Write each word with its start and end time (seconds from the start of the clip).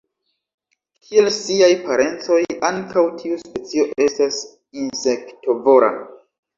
Kiel 1.09 1.29
siaj 1.35 1.69
parencoj, 1.83 2.41
ankaŭ 2.71 3.05
tiu 3.23 3.39
specio 3.45 3.89
estas 4.09 4.43
insektovora. 4.89 5.97